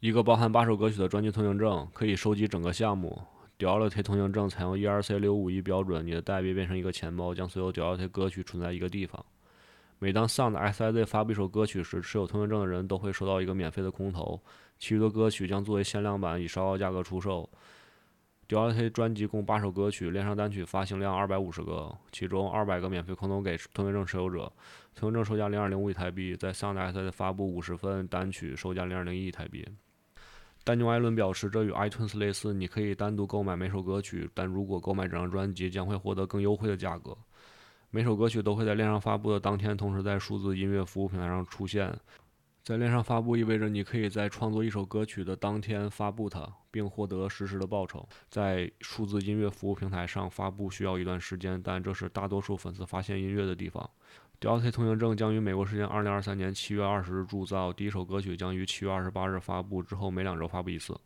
[0.00, 3.20] 一个包含八首歌曲的专辑通行证可以收集整个项目。
[3.58, 9.24] Duality 通行证采用 ERC 六五一标准，你的代币变成一个钱包，将所有 Duality 歌曲存在一个地方。
[9.98, 14.40] 每当 Sound SIZ 发布一首歌曲时，持有通行证的人都会收到一个免费的空投，
[14.78, 17.50] 其余的歌曲将作为限量版以稍高价格出售。
[18.48, 24.52] Duality 专辑共八首歌曲，链上单曲发行量二百五十个，其中二百个免费空投给通行证持有者。
[24.94, 29.66] 通行证售价零点零五亿台币，在 Sound SIZ 发布五十份单曲，售价零点零一亿台币。
[30.68, 37.16] 丹尼艾伦表示，这与 iTunes 类似，你可以单独购买每首歌曲，但如果购买整张专辑，将会获得更优惠的价格。
[37.88, 41.98] 每首歌曲都会在链上发布的当天，同时在数字音乐服务平台上出现。
[42.62, 48.06] 在链上发布意味着你可以在创作一首歌曲的当天发布它，并获得实时的报酬。
[48.28, 53.88] 在数字音乐服务平台上发布需要一段时间，但这是大多数粉丝发现音乐的地方。
[54.40, 60.98] Dolce 通行证将于美国时间2023年7月20日铸造，第一首歌曲将于7月28日发布，之后每两周发布一次。